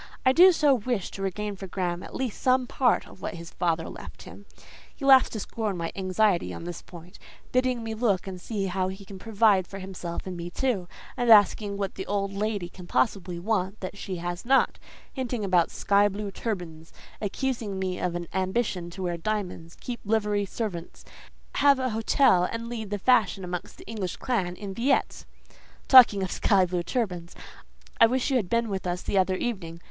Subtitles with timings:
[0.25, 3.51] I do so wish to regain for Graham at least some part of what his
[3.51, 4.47] father left him.
[4.95, 7.19] He laughs to scorn my anxiety on this point,
[7.51, 11.29] bidding me look and see how he can provide for himself and me too, and
[11.29, 14.79] asking what the old lady can possibly want that she has not;
[15.13, 16.91] hinting about sky blue turbans;
[17.21, 21.05] accusing me of an ambition to wear diamonds, keep livery servants,
[21.57, 25.25] have an hotel, and lead the fashion amongst the English clan in Villette.
[25.87, 27.35] "Talking of sky blue turbans,
[27.99, 29.79] I wish you had been with us the other evening.